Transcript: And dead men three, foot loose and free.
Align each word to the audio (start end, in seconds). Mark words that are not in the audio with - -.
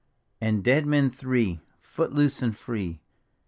And 0.41 0.63
dead 0.63 0.87
men 0.87 1.11
three, 1.11 1.59
foot 1.79 2.11
loose 2.11 2.41
and 2.41 2.57
free. 2.57 3.01